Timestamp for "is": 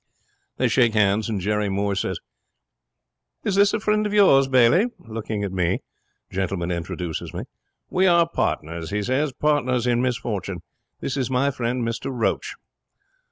3.43-3.53, 11.17-11.29